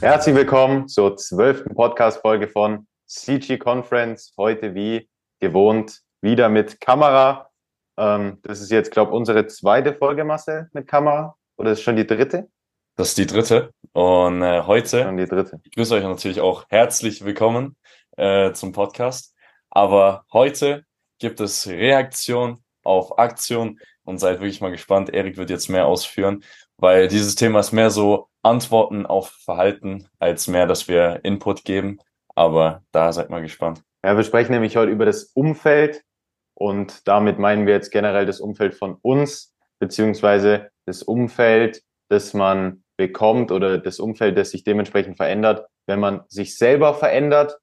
[0.00, 4.32] Herzlich willkommen zur zwölften Podcast-Folge von CG Conference.
[4.36, 7.50] Heute wie gewohnt wieder mit Kamera.
[7.96, 11.36] Ähm, das ist jetzt, glaube ich, unsere zweite Folge, Marcel, mit Kamera.
[11.56, 12.48] Oder ist schon die dritte?
[12.96, 13.72] Das ist die dritte.
[13.92, 15.60] Und äh, heute Schon die dritte.
[15.62, 17.76] ich grüße euch natürlich auch herzlich willkommen
[18.16, 19.34] äh, zum Podcast.
[19.70, 20.84] Aber heute
[21.20, 25.10] gibt es Reaktion auf Aktion und seid wirklich mal gespannt.
[25.10, 26.42] Erik wird jetzt mehr ausführen,
[26.76, 31.98] weil dieses Thema ist mehr so Antworten auf Verhalten als mehr, dass wir Input geben.
[32.34, 33.82] Aber da seid mal gespannt.
[34.04, 36.02] Ja, wir sprechen nämlich heute über das Umfeld
[36.54, 42.84] und damit meinen wir jetzt generell das Umfeld von uns, beziehungsweise das Umfeld, das man
[42.96, 47.58] bekommt oder das Umfeld, das sich dementsprechend verändert, wenn man sich selber verändert.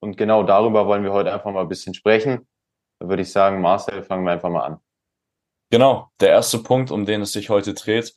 [0.00, 2.46] Und genau darüber wollen wir heute einfach mal ein bisschen sprechen.
[3.00, 4.78] Da würde ich sagen, Marcel, fangen wir einfach mal an.
[5.70, 8.14] Genau, der erste Punkt, um den es sich heute dreht,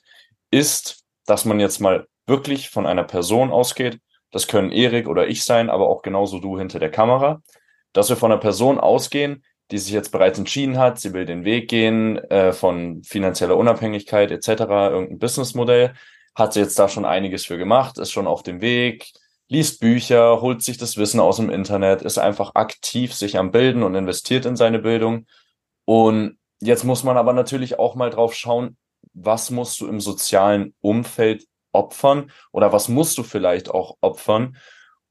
[0.52, 4.00] ist, dass man jetzt mal wirklich von einer Person ausgeht.
[4.32, 7.44] Das können Erik oder ich sein, aber auch genauso du hinter der Kamera.
[7.94, 11.44] Dass wir von einer Person ausgehen, die sich jetzt bereits entschieden hat, sie will den
[11.44, 15.94] Weg gehen äh, von finanzieller Unabhängigkeit etc., irgendein Businessmodell,
[16.34, 19.12] hat sie jetzt da schon einiges für gemacht, ist schon auf dem Weg,
[19.50, 23.84] liest Bücher, holt sich das Wissen aus dem Internet, ist einfach aktiv sich am Bilden
[23.84, 25.26] und investiert in seine Bildung.
[25.84, 28.78] Und jetzt muss man aber natürlich auch mal drauf schauen,
[29.20, 34.58] was musst du im sozialen Umfeld opfern oder was musst du vielleicht auch opfern,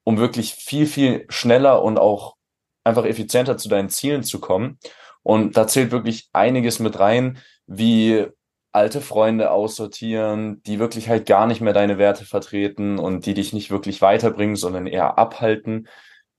[0.03, 2.35] um wirklich viel, viel schneller und auch
[2.83, 4.79] einfach effizienter zu deinen Zielen zu kommen.
[5.23, 8.27] Und da zählt wirklich einiges mit rein, wie
[8.71, 13.51] alte Freunde aussortieren, die wirklich halt gar nicht mehr deine Werte vertreten und die dich
[13.51, 15.87] nicht wirklich weiterbringen, sondern eher abhalten.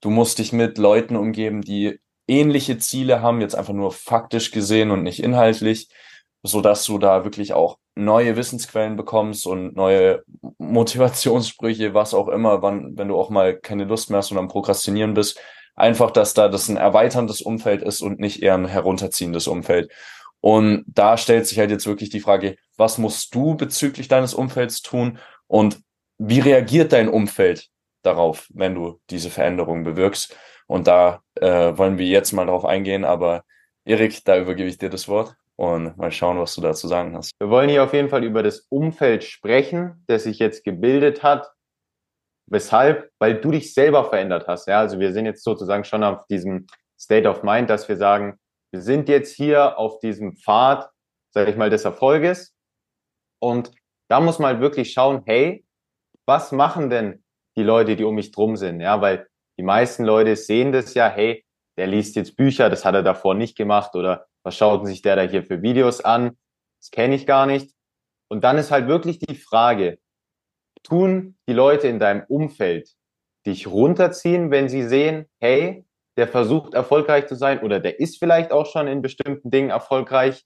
[0.01, 4.91] Du musst dich mit Leuten umgeben, die ähnliche Ziele haben, jetzt einfach nur faktisch gesehen
[4.91, 5.89] und nicht inhaltlich,
[6.43, 10.23] so dass du da wirklich auch neue Wissensquellen bekommst und neue
[10.57, 14.47] Motivationssprüche, was auch immer, wann, wenn du auch mal keine Lust mehr hast und am
[14.47, 15.39] Prokrastinieren bist.
[15.75, 19.91] Einfach, dass da das ein erweiterndes Umfeld ist und nicht eher ein herunterziehendes Umfeld.
[20.41, 24.81] Und da stellt sich halt jetzt wirklich die Frage, was musst du bezüglich deines Umfelds
[24.81, 25.79] tun und
[26.17, 27.67] wie reagiert dein Umfeld
[28.03, 30.35] darauf, wenn du diese Veränderung bewirkst?
[30.67, 33.43] Und da äh, wollen wir jetzt mal darauf eingehen, aber
[33.85, 37.31] Erik, da übergebe ich dir das Wort und mal schauen, was du dazu sagen hast.
[37.37, 41.51] Wir wollen hier auf jeden Fall über das Umfeld sprechen, das sich jetzt gebildet hat.
[42.49, 43.11] Weshalb?
[43.19, 44.69] Weil du dich selber verändert hast.
[44.69, 46.67] Ja, also wir sind jetzt sozusagen schon auf diesem
[46.97, 48.39] State of Mind, dass wir sagen,
[48.71, 50.89] wir sind jetzt hier auf diesem Pfad,
[51.33, 52.55] sage ich mal, des Erfolges.
[53.41, 53.71] Und
[54.09, 55.65] da muss man halt wirklich schauen, hey,
[56.25, 57.21] was machen denn
[57.57, 58.79] die Leute, die um mich drum sind?
[58.79, 59.27] Ja, weil
[59.59, 61.43] die meisten Leute sehen das ja, hey,
[61.77, 65.15] der liest jetzt Bücher, das hat er davor nicht gemacht oder was schaut sich der
[65.15, 66.37] da hier für Videos an?
[66.79, 67.73] Das kenne ich gar nicht.
[68.29, 69.99] Und dann ist halt wirklich die Frage,
[70.83, 72.89] tun die Leute in deinem Umfeld
[73.45, 75.85] dich runterziehen, wenn sie sehen, hey,
[76.17, 80.45] der versucht erfolgreich zu sein oder der ist vielleicht auch schon in bestimmten Dingen erfolgreich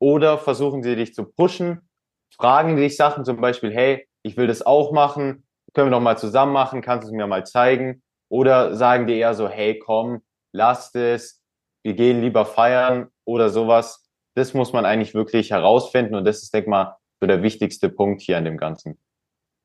[0.00, 1.88] oder versuchen sie dich zu pushen,
[2.36, 6.18] fragen dich Sachen zum Beispiel, hey, ich will das auch machen, können wir noch mal
[6.18, 10.22] zusammen machen, kannst du es mir mal zeigen oder sagen die eher so, hey, komm,
[10.52, 11.40] lass es,
[11.86, 14.10] wir gehen lieber feiern oder sowas.
[14.34, 18.22] Das muss man eigentlich wirklich herausfinden und das ist, denke mal, so der wichtigste Punkt
[18.22, 18.98] hier an dem Ganzen.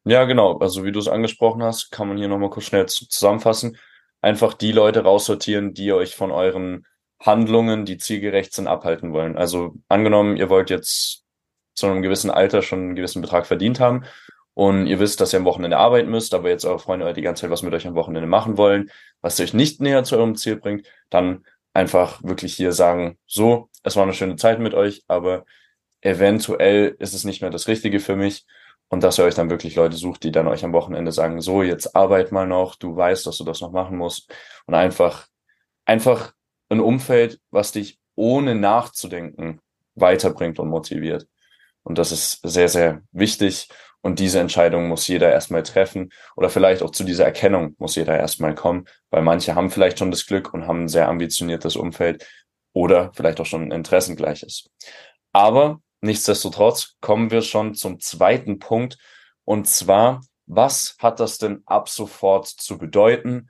[0.05, 0.59] Ja, genau.
[0.59, 3.75] Also wie du es angesprochen hast, kann man hier nochmal kurz schnell zusammenfassen.
[4.21, 6.85] Einfach die Leute raussortieren, die euch von euren
[7.19, 9.35] Handlungen, die zielgerecht sind, abhalten wollen.
[9.35, 11.23] Also angenommen, ihr wollt jetzt
[11.73, 14.03] zu einem gewissen Alter schon einen gewissen Betrag verdient haben
[14.53, 17.41] und ihr wisst, dass ihr am Wochenende arbeiten müsst, aber jetzt eure Freunde die ganze
[17.41, 20.57] Zeit was mit euch am Wochenende machen wollen, was euch nicht näher zu eurem Ziel
[20.57, 25.45] bringt, dann einfach wirklich hier sagen, so, es war eine schöne Zeit mit euch, aber
[26.01, 28.45] eventuell ist es nicht mehr das Richtige für mich
[28.91, 31.63] und dass ihr euch dann wirklich Leute sucht, die dann euch am Wochenende sagen, so,
[31.63, 34.33] jetzt arbeit mal noch, du weißt, dass du das noch machen musst.
[34.65, 35.27] Und einfach,
[35.85, 36.33] einfach
[36.67, 39.61] ein Umfeld, was dich ohne nachzudenken
[39.95, 41.25] weiterbringt und motiviert.
[41.83, 43.69] Und das ist sehr, sehr wichtig.
[44.01, 46.11] Und diese Entscheidung muss jeder erstmal treffen.
[46.35, 50.11] Oder vielleicht auch zu dieser Erkennung muss jeder erstmal kommen, weil manche haben vielleicht schon
[50.11, 52.27] das Glück und haben ein sehr ambitioniertes Umfeld
[52.73, 54.69] oder vielleicht auch schon ein Interessengleiches.
[55.33, 58.97] Aber Nichtsdestotrotz kommen wir schon zum zweiten Punkt.
[59.45, 63.49] Und zwar, was hat das denn ab sofort zu bedeuten?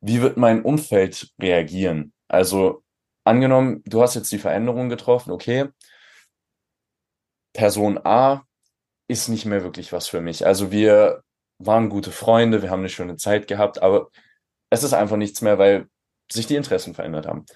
[0.00, 2.12] Wie wird mein Umfeld reagieren?
[2.28, 2.84] Also
[3.24, 5.68] angenommen, du hast jetzt die Veränderung getroffen, okay,
[7.54, 8.44] Person A
[9.08, 10.46] ist nicht mehr wirklich was für mich.
[10.46, 11.22] Also wir
[11.58, 14.10] waren gute Freunde, wir haben eine schöne Zeit gehabt, aber
[14.70, 15.88] es ist einfach nichts mehr, weil
[16.30, 17.46] sich die Interessen verändert haben.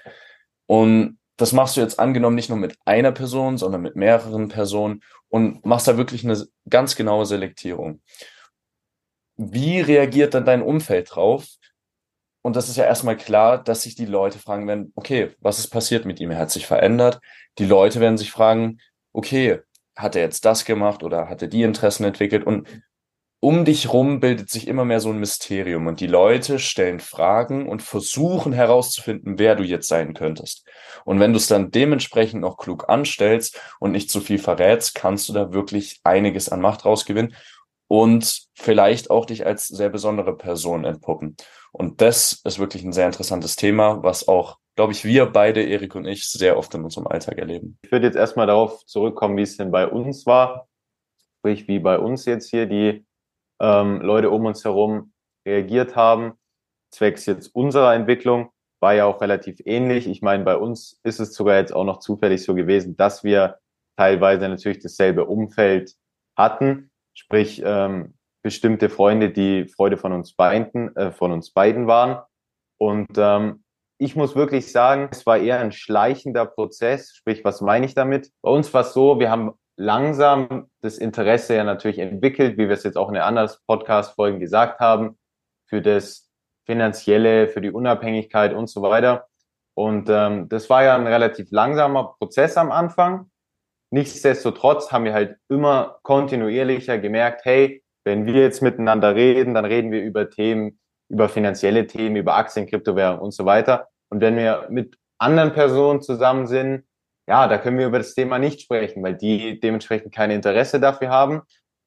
[0.66, 5.02] Und das machst du jetzt angenommen nicht nur mit einer Person, sondern mit mehreren Personen
[5.28, 8.02] und machst da wirklich eine ganz genaue Selektierung.
[9.36, 11.46] Wie reagiert dann dein Umfeld drauf?
[12.42, 15.68] Und das ist ja erstmal klar, dass sich die Leute fragen werden, okay, was ist
[15.68, 16.30] passiert mit ihm?
[16.30, 17.20] Er hat sich verändert.
[17.58, 18.78] Die Leute werden sich fragen,
[19.12, 19.60] okay,
[20.02, 22.44] hat er jetzt das gemacht oder hat er die Interessen entwickelt?
[22.44, 22.66] Und
[23.42, 27.66] um dich rum bildet sich immer mehr so ein Mysterium und die Leute stellen Fragen
[27.66, 30.66] und versuchen herauszufinden, wer du jetzt sein könntest.
[31.06, 35.26] Und wenn du es dann dementsprechend noch klug anstellst und nicht zu viel verrätst, kannst
[35.28, 37.34] du da wirklich einiges an Macht rausgewinnen
[37.88, 41.36] und vielleicht auch dich als sehr besondere Person entpuppen.
[41.72, 45.94] Und das ist wirklich ein sehr interessantes Thema, was auch, glaube ich, wir beide, Erik
[45.94, 47.76] und ich, sehr oft in unserem Alltag erleben.
[47.82, 50.68] Ich würde jetzt erstmal darauf zurückkommen, wie es denn bei uns war.
[51.36, 53.04] Sprich, wie bei uns jetzt hier die
[53.60, 55.12] ähm, Leute um uns herum
[55.46, 56.32] reagiert haben,
[56.94, 60.08] zwecks jetzt unserer Entwicklung, war ja auch relativ ähnlich.
[60.08, 63.58] Ich meine, bei uns ist es sogar jetzt auch noch zufällig so gewesen, dass wir
[63.98, 65.94] teilweise natürlich dasselbe Umfeld
[66.38, 72.22] hatten, sprich ähm, bestimmte Freunde, die Freude von uns beiden, äh, von uns beiden waren.
[72.78, 73.62] Und ähm,
[74.00, 77.12] ich muss wirklich sagen, es war eher ein schleichender Prozess.
[77.14, 78.32] Sprich, was meine ich damit?
[78.40, 82.70] Bei uns war es so, wir haben langsam das Interesse ja natürlich entwickelt, wie wir
[82.70, 85.18] es jetzt auch in den anderen Podcast-Folgen gesagt haben,
[85.66, 86.30] für das
[86.64, 89.26] Finanzielle, für die Unabhängigkeit und so weiter.
[89.74, 93.30] Und ähm, das war ja ein relativ langsamer Prozess am Anfang.
[93.90, 99.92] Nichtsdestotrotz haben wir halt immer kontinuierlicher gemerkt, hey, wenn wir jetzt miteinander reden, dann reden
[99.92, 100.79] wir über Themen,
[101.10, 103.88] über finanzielle Themen, über Aktien, Kryptowährungen und so weiter.
[104.08, 106.84] Und wenn wir mit anderen Personen zusammen sind,
[107.28, 111.10] ja, da können wir über das Thema nicht sprechen, weil die dementsprechend kein Interesse dafür
[111.10, 111.42] haben.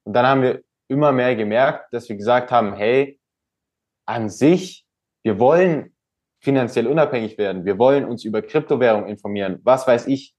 [0.06, 3.20] Und dann haben wir immer mehr gemerkt, dass wir gesagt haben, hey,
[4.06, 4.86] an sich,
[5.24, 5.96] wir wollen
[6.42, 7.66] finanziell unabhängig werden.
[7.66, 9.60] Wir wollen uns über Kryptowährung informieren.
[9.64, 10.36] Was weiß ich.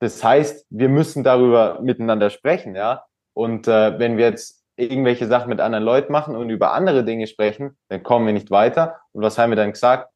[0.00, 3.04] Das heißt, wir müssen darüber miteinander sprechen, ja.
[3.34, 7.26] Und äh, wenn wir jetzt irgendwelche Sachen mit anderen Leuten machen und über andere Dinge
[7.26, 9.00] sprechen, dann kommen wir nicht weiter.
[9.12, 10.10] Und was haben wir dann gesagt?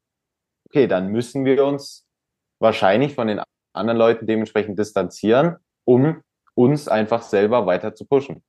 [0.67, 2.05] Okay, dann müssen wir uns
[2.59, 3.41] wahrscheinlich von den
[3.73, 6.21] anderen Leuten dementsprechend distanzieren, um
[6.53, 8.43] uns einfach selber weiter zu pushen.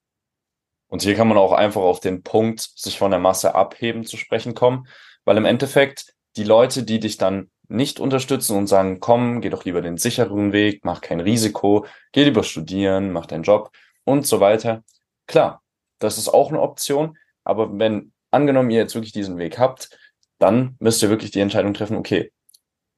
[0.88, 4.18] Und hier kann man auch einfach auf den Punkt, sich von der Masse abheben zu
[4.18, 4.86] sprechen kommen,
[5.24, 9.64] weil im Endeffekt die Leute, die dich dann nicht unterstützen und sagen, komm, geh doch
[9.64, 13.70] lieber den sicheren Weg, mach kein Risiko, geh lieber studieren, mach deinen Job
[14.04, 14.84] und so weiter.
[15.26, 15.61] Klar,
[16.02, 19.96] das ist auch eine Option, aber wenn angenommen ihr jetzt wirklich diesen Weg habt,
[20.38, 22.32] dann müsst ihr wirklich die Entscheidung treffen, okay,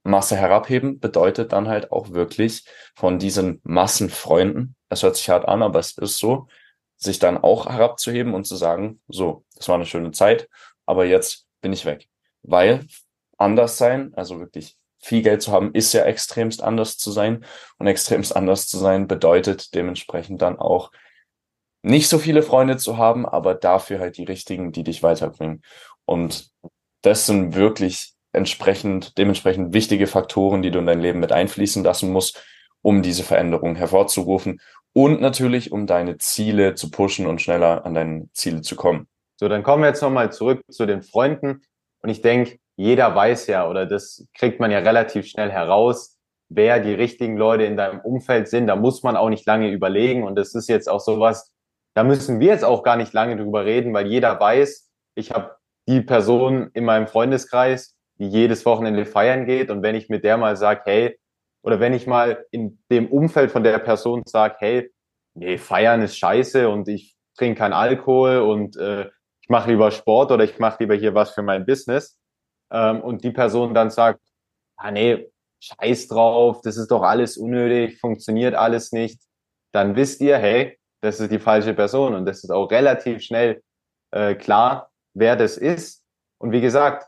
[0.02, 5.62] Masse herabheben bedeutet dann halt auch wirklich von diesen Massenfreunden, es hört sich hart an,
[5.62, 6.46] aber es ist so,
[6.96, 10.48] sich dann auch herabzuheben und zu sagen, so, das war eine schöne Zeit,
[10.86, 12.08] aber jetzt bin ich weg.
[12.42, 12.86] Weil
[13.38, 17.44] anders sein, also wirklich viel Geld zu haben, ist ja extremst anders zu sein.
[17.78, 20.90] Und extremst anders zu sein bedeutet dementsprechend dann auch
[21.84, 25.62] nicht so viele Freunde zu haben, aber dafür halt die richtigen, die dich weiterbringen.
[26.06, 26.50] Und
[27.02, 32.10] das sind wirklich entsprechend, dementsprechend wichtige Faktoren, die du in dein Leben mit einfließen lassen
[32.10, 32.42] musst,
[32.82, 34.60] um diese Veränderung hervorzurufen
[34.92, 39.06] und natürlich, um deine Ziele zu pushen und schneller an deine Ziele zu kommen.
[39.36, 41.62] So, dann kommen wir jetzt nochmal zurück zu den Freunden.
[42.02, 46.16] Und ich denke, jeder weiß ja, oder das kriegt man ja relativ schnell heraus,
[46.48, 48.68] wer die richtigen Leute in deinem Umfeld sind.
[48.68, 50.22] Da muss man auch nicht lange überlegen.
[50.22, 51.53] Und das ist jetzt auch sowas,
[51.94, 55.56] da müssen wir jetzt auch gar nicht lange drüber reden, weil jeder weiß, ich habe
[55.88, 59.70] die Person in meinem Freundeskreis, die jedes Wochenende feiern geht.
[59.70, 61.18] Und wenn ich mit der mal sage, hey,
[61.62, 64.92] oder wenn ich mal in dem Umfeld von der Person sage, hey,
[65.34, 69.08] nee, feiern ist scheiße und ich trinke keinen Alkohol und äh,
[69.40, 72.18] ich mache lieber Sport oder ich mache lieber hier was für mein Business
[72.70, 74.20] ähm, und die Person dann sagt,
[74.76, 79.20] ah nee, scheiß drauf, das ist doch alles unnötig, funktioniert alles nicht,
[79.72, 83.62] dann wisst ihr, hey, das ist die falsche Person und das ist auch relativ schnell
[84.10, 86.02] äh, klar, wer das ist.
[86.38, 87.06] Und wie gesagt,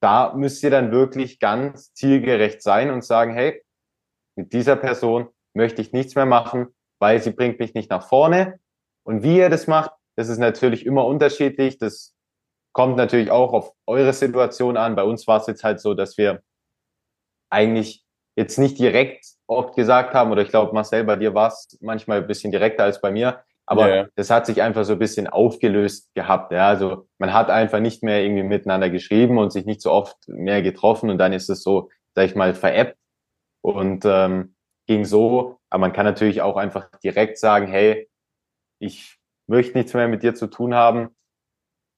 [0.00, 3.62] da müsst ihr dann wirklich ganz zielgerecht sein und sagen, hey,
[4.36, 8.58] mit dieser Person möchte ich nichts mehr machen, weil sie bringt mich nicht nach vorne.
[9.04, 11.78] Und wie ihr das macht, das ist natürlich immer unterschiedlich.
[11.78, 12.14] Das
[12.72, 14.96] kommt natürlich auch auf eure Situation an.
[14.96, 16.42] Bei uns war es jetzt halt so, dass wir
[17.50, 18.05] eigentlich
[18.36, 22.18] jetzt nicht direkt oft gesagt haben, oder ich glaube, Marcel, bei dir war es manchmal
[22.18, 24.06] ein bisschen direkter als bei mir, aber ja.
[24.14, 26.52] das hat sich einfach so ein bisschen aufgelöst gehabt.
[26.52, 30.16] Ja, also man hat einfach nicht mehr irgendwie miteinander geschrieben und sich nicht so oft
[30.28, 32.96] mehr getroffen und dann ist es so, sag ich mal, veräppt
[33.62, 34.54] und ähm,
[34.86, 35.58] ging so.
[35.68, 38.08] Aber man kann natürlich auch einfach direkt sagen, hey,
[38.78, 41.16] ich möchte nichts mehr mit dir zu tun haben,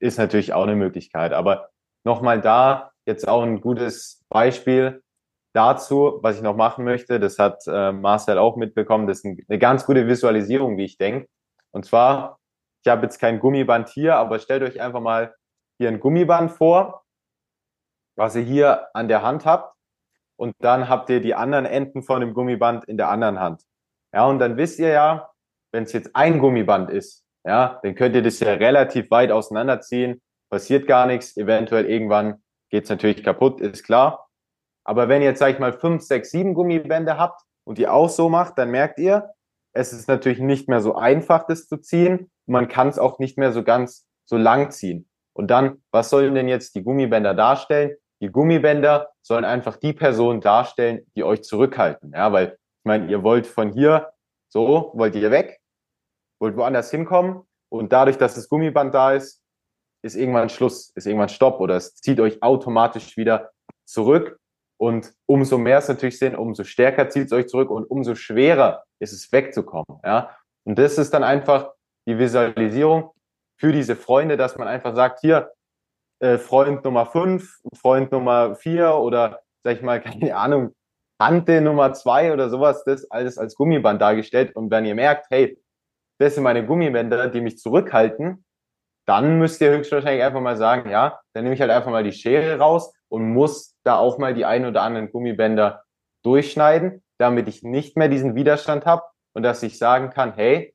[0.00, 1.32] ist natürlich auch eine Möglichkeit.
[1.32, 1.68] Aber
[2.04, 5.02] nochmal da, jetzt auch ein gutes Beispiel.
[5.52, 9.44] Dazu, was ich noch machen möchte, das hat äh, Marcel auch mitbekommen, das ist ein,
[9.48, 11.28] eine ganz gute Visualisierung, wie ich denke.
[11.70, 12.38] Und zwar,
[12.84, 15.34] ich habe jetzt kein Gummiband hier, aber stellt euch einfach mal
[15.78, 17.04] hier ein Gummiband vor,
[18.16, 19.74] was ihr hier an der Hand habt.
[20.36, 23.62] Und dann habt ihr die anderen Enden von dem Gummiband in der anderen Hand.
[24.12, 25.30] Ja, und dann wisst ihr ja,
[25.72, 30.20] wenn es jetzt ein Gummiband ist, ja, dann könnt ihr das ja relativ weit auseinanderziehen,
[30.50, 34.27] passiert gar nichts, eventuell irgendwann geht's natürlich kaputt, ist klar.
[34.88, 38.08] Aber wenn ihr jetzt, sag ich mal, fünf, sechs, sieben Gummibänder habt und die auch
[38.08, 39.28] so macht, dann merkt ihr,
[39.74, 42.30] es ist natürlich nicht mehr so einfach, das zu ziehen.
[42.46, 45.06] Man kann es auch nicht mehr so ganz so lang ziehen.
[45.34, 47.96] Und dann, was sollen denn jetzt die Gummibänder darstellen?
[48.22, 52.12] Die Gummibänder sollen einfach die Person darstellen, die euch zurückhalten.
[52.14, 54.10] Ja, weil ich meine, ihr wollt von hier
[54.48, 55.60] so, wollt ihr weg,
[56.40, 59.42] wollt woanders hinkommen und dadurch, dass das Gummiband da ist,
[60.02, 63.50] ist irgendwann Schluss, ist irgendwann Stopp oder es zieht euch automatisch wieder
[63.84, 64.40] zurück.
[64.80, 68.84] Und umso mehr es natürlich sind, umso stärker zieht es euch zurück und umso schwerer
[69.00, 70.00] ist es wegzukommen.
[70.04, 70.36] Ja?
[70.64, 71.72] Und das ist dann einfach
[72.06, 73.10] die Visualisierung
[73.58, 75.52] für diese Freunde, dass man einfach sagt, hier,
[76.20, 80.74] äh, Freund Nummer fünf, Freund Nummer vier oder sag ich mal, keine Ahnung,
[81.20, 84.54] Tante Nummer zwei oder sowas, das alles als Gummiband dargestellt.
[84.54, 85.60] Und wenn ihr merkt, hey,
[86.20, 88.44] das sind meine Gummibänder, die mich zurückhalten,
[89.06, 92.12] dann müsst ihr höchstwahrscheinlich einfach mal sagen, ja, dann nehme ich halt einfach mal die
[92.12, 95.82] Schere raus und muss da auch mal die ein oder anderen Gummibänder
[96.22, 99.02] durchschneiden, damit ich nicht mehr diesen Widerstand habe
[99.34, 100.74] und dass ich sagen kann, hey,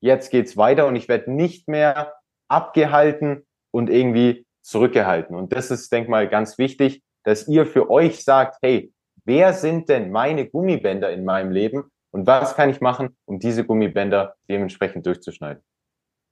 [0.00, 2.14] jetzt geht's weiter und ich werde nicht mehr
[2.48, 5.34] abgehalten und irgendwie zurückgehalten.
[5.34, 8.92] Und das ist, denk mal, ganz wichtig, dass ihr für euch sagt, hey,
[9.24, 13.64] wer sind denn meine Gummibänder in meinem Leben und was kann ich machen, um diese
[13.64, 15.62] Gummibänder dementsprechend durchzuschneiden?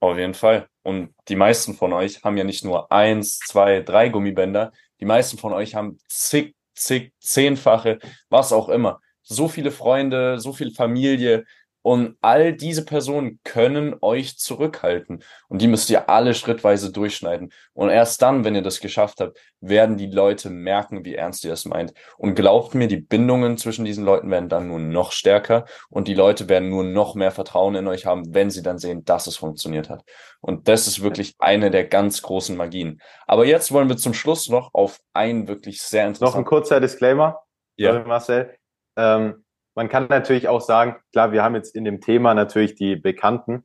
[0.01, 0.67] Auf jeden Fall.
[0.83, 4.73] Und die meisten von euch haben ja nicht nur eins, zwei, drei Gummibänder.
[5.05, 7.99] Die meisten von euch haben zig, zig, zehnfache,
[8.31, 9.01] was auch immer.
[9.21, 11.45] So viele Freunde, so viel Familie,
[11.85, 15.23] und all diese Personen können euch zurückhalten.
[15.49, 17.53] Und die müsst ihr alle schrittweise durchschneiden.
[17.75, 21.53] Und erst dann, wenn ihr das geschafft habt, werden die Leute merken, wie ernst ihr
[21.53, 21.93] es meint.
[22.17, 25.67] Und glaubt mir, die Bindungen zwischen diesen Leuten werden dann nur noch stärker.
[25.91, 29.05] Und die Leute werden nur noch mehr Vertrauen in euch haben, wenn sie dann sehen,
[29.05, 30.05] dass es funktioniert hat.
[30.41, 33.03] Und das ist wirklich eine der ganz großen Magien.
[33.27, 36.35] Aber jetzt wollen wir zum Schluss noch auf ein wirklich sehr interessantes.
[36.35, 37.43] Noch ein kurzer Disclaimer.
[37.77, 38.03] Ja.
[38.05, 38.57] Marcel.
[38.97, 42.97] Ähm, man kann natürlich auch sagen, klar, wir haben jetzt in dem Thema natürlich die
[42.97, 43.65] Bekannten,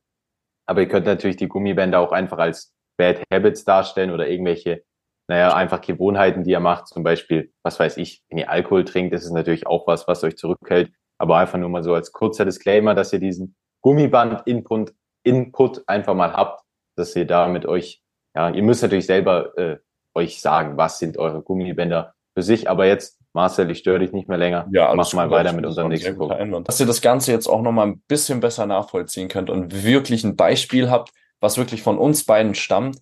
[0.66, 4.84] aber ihr könnt natürlich die Gummibänder auch einfach als Bad Habits darstellen oder irgendwelche,
[5.28, 6.88] naja, einfach Gewohnheiten, die ihr macht.
[6.88, 10.24] Zum Beispiel, was weiß ich, wenn ihr Alkohol trinkt, ist es natürlich auch was, was
[10.24, 10.92] euch zurückhält.
[11.18, 16.34] Aber einfach nur mal so als kurzer Disclaimer, dass ihr diesen Gummiband-Input Input einfach mal
[16.34, 16.64] habt,
[16.96, 18.02] dass ihr da mit euch,
[18.36, 19.78] ja, ihr müsst natürlich selber äh,
[20.16, 22.70] euch sagen, was sind eure Gummibänder für sich.
[22.70, 24.68] Aber jetzt Marcel, ich störe dich nicht mehr länger.
[24.72, 26.68] Ja, Mach mal weiter mit unserem nächsten Punkt.
[26.68, 30.36] Dass ihr das Ganze jetzt auch nochmal ein bisschen besser nachvollziehen könnt und wirklich ein
[30.36, 33.00] Beispiel habt, was wirklich von uns beiden stammt,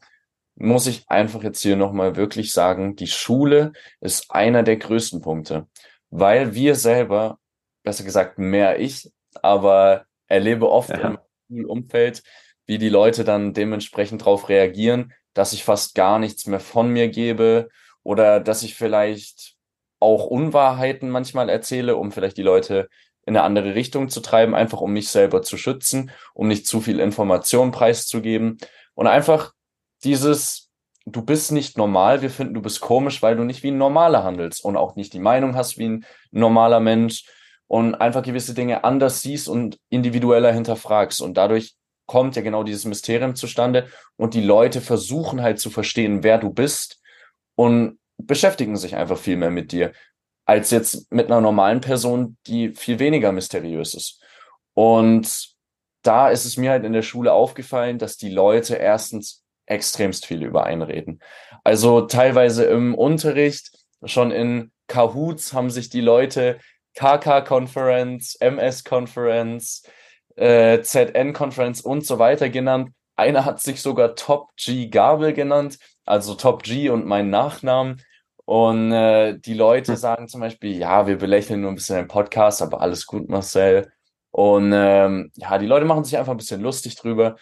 [0.55, 5.67] muss ich einfach jetzt hier nochmal wirklich sagen, die Schule ist einer der größten Punkte,
[6.10, 7.39] weil wir selber,
[7.84, 10.96] besser gesagt mehr ich, aber erlebe oft ja.
[10.98, 12.24] im Schulumfeld,
[12.65, 17.07] wie die Leute dann dementsprechend darauf reagieren, dass ich fast gar nichts mehr von mir
[17.07, 17.69] gebe
[18.03, 19.57] oder dass ich vielleicht
[20.00, 22.89] auch Unwahrheiten manchmal erzähle, um vielleicht die Leute
[23.25, 26.80] in eine andere Richtung zu treiben, einfach um mich selber zu schützen, um nicht zu
[26.80, 28.58] viel Information preiszugeben.
[28.94, 29.54] Und einfach
[30.04, 30.70] dieses,
[31.06, 34.24] du bist nicht normal, wir finden, du bist komisch, weil du nicht wie ein Normaler
[34.24, 37.25] handelst und auch nicht die Meinung hast wie ein normaler Mensch
[37.68, 41.22] und einfach gewisse Dinge anders siehst und individueller hinterfragst.
[41.22, 41.75] Und dadurch
[42.06, 46.50] kommt ja genau dieses Mysterium zustande und die Leute versuchen halt zu verstehen, wer du
[46.50, 47.01] bist
[47.56, 49.92] und beschäftigen sich einfach viel mehr mit dir,
[50.46, 54.22] als jetzt mit einer normalen Person, die viel weniger mysteriös ist.
[54.74, 55.50] Und
[56.04, 60.44] da ist es mir halt in der Schule aufgefallen, dass die Leute erstens extremst viel
[60.44, 61.20] über einreden.
[61.64, 63.72] Also teilweise im Unterricht,
[64.06, 66.60] schon in Kahoots haben sich die Leute
[66.96, 69.84] KK-Conference, MS-Conference,
[70.36, 72.92] äh, ZN-Conference und so weiter genannt.
[73.16, 78.02] Einer hat sich sogar Top G Gabel genannt, also Top G und mein Nachnamen.
[78.48, 79.98] Und äh, die Leute hm.
[79.98, 83.92] sagen zum Beispiel, ja, wir belächeln nur ein bisschen den Podcast, aber alles gut, Marcel.
[84.32, 87.36] Und ähm, ja, die Leute machen sich einfach ein bisschen lustig drüber.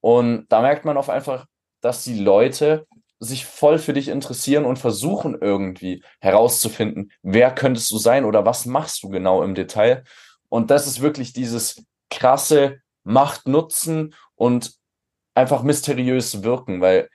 [0.00, 1.46] Und da merkt man auf einfach,
[1.80, 2.86] dass die Leute
[3.20, 8.66] sich voll für dich interessieren und versuchen irgendwie herauszufinden, wer könntest du sein oder was
[8.66, 10.04] machst du genau im Detail.
[10.50, 14.74] Und das ist wirklich dieses krasse Macht nutzen und
[15.34, 17.08] einfach mysteriös wirken, weil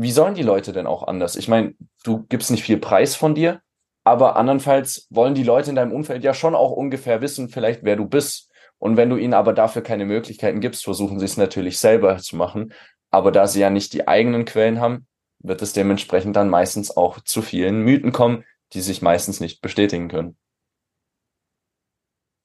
[0.00, 1.34] wie sollen die Leute denn auch anders?
[1.34, 1.74] Ich meine,
[2.04, 3.60] du gibst nicht viel Preis von dir,
[4.04, 7.96] aber andernfalls wollen die Leute in deinem Umfeld ja schon auch ungefähr wissen, vielleicht wer
[7.96, 8.48] du bist.
[8.78, 12.36] Und wenn du ihnen aber dafür keine Möglichkeiten gibst, versuchen sie es natürlich selber zu
[12.36, 12.72] machen.
[13.10, 15.08] Aber da sie ja nicht die eigenen Quellen haben,
[15.40, 20.08] wird es dementsprechend dann meistens auch zu vielen Mythen kommen, die sich meistens nicht bestätigen
[20.08, 20.36] können.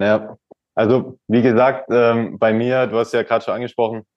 [0.01, 0.37] Ja,
[0.73, 4.07] also wie gesagt, ähm, bei mir, du hast ja gerade schon angesprochen,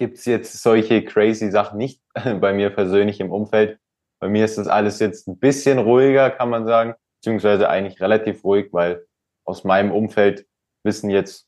[0.00, 3.78] gibt es jetzt solche crazy Sachen nicht bei mir persönlich im Umfeld.
[4.18, 8.42] Bei mir ist das alles jetzt ein bisschen ruhiger, kann man sagen, beziehungsweise eigentlich relativ
[8.42, 9.06] ruhig, weil
[9.44, 10.46] aus meinem Umfeld
[10.84, 11.46] wissen jetzt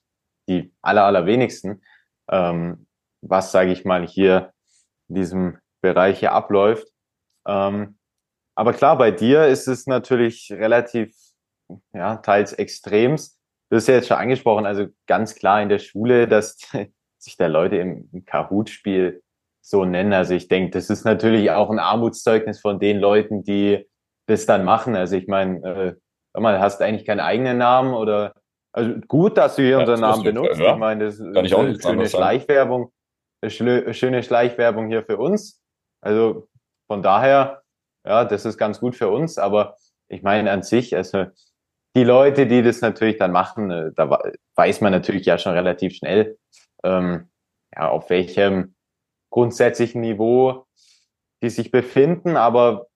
[0.49, 1.83] die aller, allerwenigsten,
[2.31, 2.87] ähm,
[3.23, 4.53] was, sage ich mal, hier
[5.09, 6.87] in diesem Bereich hier abläuft.
[7.47, 7.99] Ähm,
[8.55, 11.15] aber klar, bei dir ist es natürlich relativ,
[11.95, 13.39] ja, teils extremst.
[13.71, 16.59] Du hast ja jetzt schon angesprochen, also ganz klar in der Schule, dass
[17.23, 19.23] sich da Leute im, im Kahoot-Spiel
[19.61, 20.13] so nennen.
[20.13, 23.87] Also ich denke, das ist natürlich auch ein Armutszeugnis von den Leuten, die
[24.27, 24.97] das dann machen.
[24.97, 25.97] Also ich meine,
[26.35, 28.35] äh, mal, hast du eigentlich keinen eigenen Namen oder
[28.73, 30.59] also gut, dass du hier ja, unseren Namen benutzt.
[30.59, 30.73] Ja.
[30.73, 32.93] Ich meine, das ist eine schöne Schleichwerbung,
[33.43, 33.51] eine
[33.95, 35.63] schöne Schleichwerbung hier für uns.
[36.01, 36.49] Also
[36.89, 37.63] von daher,
[38.05, 39.39] ja, das ist ganz gut für uns.
[39.39, 39.77] Aber
[40.09, 41.27] ich meine an sich, also
[41.95, 44.19] die Leute, die das natürlich dann machen, äh, da
[44.57, 46.39] weiß man natürlich ja schon relativ schnell,
[46.85, 47.29] ähm,
[47.75, 48.75] ja, auf welchem
[49.31, 50.67] grundsätzlichen Niveau
[51.43, 52.87] die sich befinden, aber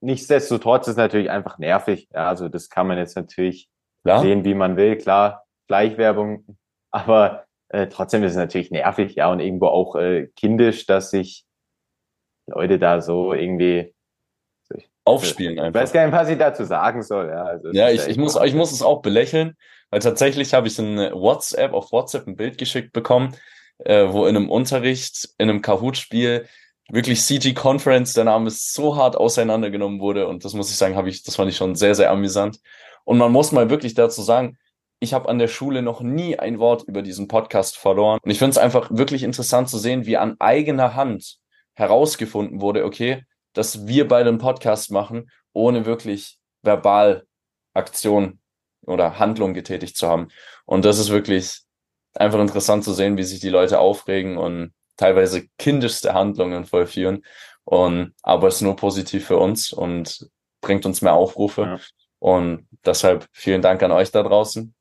[0.00, 2.08] nichtsdestotrotz ist natürlich einfach nervig.
[2.12, 3.68] Ja, also das kann man jetzt natürlich
[4.04, 4.20] ja.
[4.20, 4.96] sehen, wie man will.
[4.96, 6.56] Klar, Gleichwerbung,
[6.90, 11.44] aber äh, trotzdem ist es natürlich nervig, ja, und irgendwo auch äh, kindisch, dass sich
[12.46, 13.92] Leute da so irgendwie
[15.06, 15.80] aufspielen einfach.
[15.80, 17.28] Ich weiß gar nicht, was ich dazu sagen soll.
[17.28, 19.56] Ja, also ja ich, ich, muss, ich muss es auch belächeln,
[19.90, 23.34] weil tatsächlich habe ich ein WhatsApp, auf WhatsApp ein Bild geschickt bekommen,
[23.78, 26.46] äh, wo in einem Unterricht, in einem Kahoot-Spiel
[26.88, 30.96] wirklich CG Conference, der Name ist so hart auseinandergenommen wurde und das muss ich sagen,
[30.96, 32.58] habe ich, das fand ich schon sehr, sehr amüsant.
[33.04, 34.58] Und man muss mal wirklich dazu sagen,
[34.98, 38.18] ich habe an der Schule noch nie ein Wort über diesen Podcast verloren.
[38.22, 41.38] Und ich finde es einfach wirklich interessant zu sehen, wie an eigener Hand
[41.74, 43.24] herausgefunden wurde, okay,
[43.56, 47.26] dass wir beide einen Podcast machen, ohne wirklich verbal
[47.72, 48.38] Aktion
[48.86, 50.28] oder Handlung getätigt zu haben.
[50.66, 51.62] Und das ist wirklich
[52.14, 57.24] einfach interessant zu sehen, wie sich die Leute aufregen und teilweise kindischste Handlungen vollführen.
[57.64, 60.28] Und, aber es ist nur positiv für uns und
[60.60, 61.62] bringt uns mehr Aufrufe.
[61.62, 61.80] Ja.
[62.18, 64.74] Und deshalb vielen Dank an euch da draußen.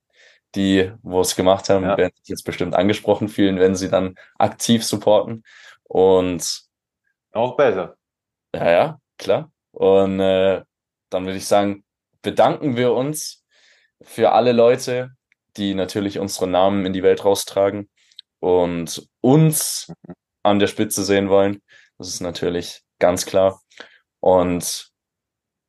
[0.53, 1.97] Die, wo es gemacht haben, ja.
[1.97, 5.43] werden sich jetzt bestimmt angesprochen fühlen, wenn sie dann aktiv supporten.
[5.83, 6.61] Und
[7.31, 7.97] auch besser.
[8.55, 9.51] Ja, ja, klar.
[9.71, 10.63] Und äh,
[11.09, 11.83] dann würde ich sagen,
[12.21, 13.43] bedanken wir uns
[14.01, 15.11] für alle Leute,
[15.57, 17.89] die natürlich unsere Namen in die Welt raustragen
[18.39, 19.91] und uns
[20.41, 21.61] an der Spitze sehen wollen.
[21.97, 23.61] Das ist natürlich ganz klar.
[24.21, 24.89] Und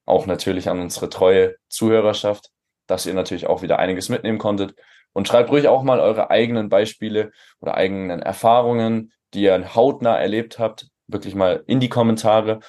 [0.04, 2.50] auch natürlich an unsere treue Zuhörerschaft,
[2.86, 4.76] dass ihr natürlich auch wieder einiges mitnehmen konntet.
[5.12, 10.60] Und schreibt ruhig auch mal eure eigenen Beispiele oder eigenen Erfahrungen, die ihr hautnah erlebt
[10.60, 12.60] habt, wirklich mal in die Kommentare.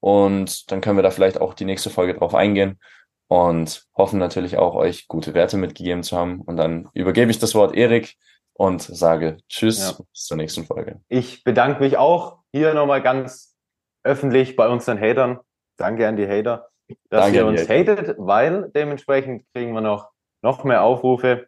[0.00, 2.80] Und dann können wir da vielleicht auch die nächste Folge drauf eingehen
[3.28, 6.40] und hoffen natürlich auch, euch gute Werte mitgegeben zu haben.
[6.42, 8.16] Und dann übergebe ich das Wort Erik
[8.54, 10.04] und sage Tschüss, ja.
[10.12, 11.00] bis zur nächsten Folge.
[11.08, 13.56] Ich bedanke mich auch hier nochmal ganz
[14.02, 15.38] öffentlich bei unseren Hatern.
[15.78, 16.68] Danke an die Hater,
[17.08, 20.10] dass Danke ihr uns hatet, weil dementsprechend kriegen wir noch,
[20.42, 21.46] noch mehr Aufrufe,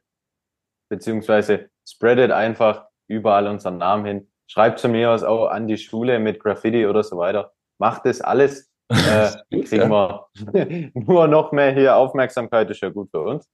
[0.88, 4.32] beziehungsweise spreadet einfach überall unseren Namen hin.
[4.46, 7.52] Schreibt zu mir aus auch an die Schule mit Graffiti oder so weiter.
[7.78, 8.70] Macht das alles.
[8.90, 10.28] Äh, kriegen wir
[10.94, 13.48] nur noch mehr hier Aufmerksamkeit, ist ja gut für uns.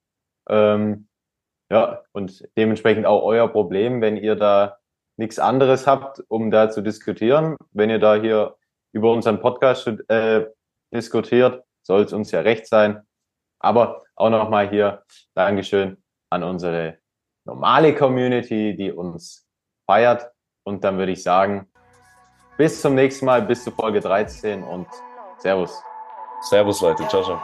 [0.49, 1.07] Ähm,
[1.71, 4.79] ja, und dementsprechend auch euer Problem, wenn ihr da
[5.17, 7.57] nichts anderes habt, um da zu diskutieren.
[7.71, 8.57] Wenn ihr da hier
[8.93, 10.47] über unseren Podcast äh,
[10.93, 13.03] diskutiert, soll es uns ja recht sein.
[13.61, 16.99] Aber auch nochmal hier Dankeschön an unsere
[17.45, 19.47] normale Community, die uns
[19.87, 20.31] feiert.
[20.65, 21.67] Und dann würde ich sagen,
[22.57, 24.87] bis zum nächsten Mal, bis zu Folge 13 und
[25.39, 25.83] Servus.
[26.43, 27.07] Servus, Leute.
[27.09, 27.41] Ciao, ciao.